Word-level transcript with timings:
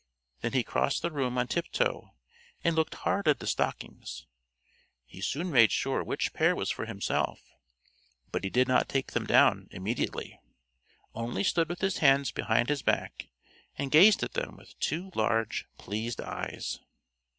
Then 0.39 0.53
he 0.53 0.63
crossed 0.63 1.03
the 1.03 1.11
room 1.11 1.37
on 1.37 1.47
tiptoe 1.47 2.15
and 2.63 2.75
looked 2.75 2.95
hard 2.95 3.27
at 3.27 3.37
the 3.37 3.45
stockings. 3.45 4.25
He 5.05 5.21
soon 5.21 5.51
made 5.51 5.71
sure 5.71 6.03
which 6.03 6.33
pair 6.33 6.55
was 6.55 6.71
for 6.71 6.87
himself, 6.87 7.43
but 8.31 8.43
he 8.43 8.49
did 8.49 8.67
not 8.67 8.89
take 8.89 9.11
them 9.11 9.27
down 9.27 9.67
immediately, 9.69 10.39
only 11.13 11.43
stood 11.43 11.69
with 11.69 11.81
his 11.81 11.99
hands 11.99 12.31
behind 12.31 12.69
his 12.69 12.81
back 12.81 13.27
and 13.77 13.91
gazed 13.91 14.23
at 14.23 14.33
them 14.33 14.57
with 14.57 14.73
two 14.79 15.11
large, 15.13 15.67
pleased 15.77 16.19
eyes. 16.19 16.79